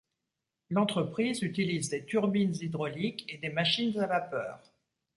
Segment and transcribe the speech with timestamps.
[0.71, 4.59] L'entreprise utilise des turbines hydrauliques et des machines à vapeur.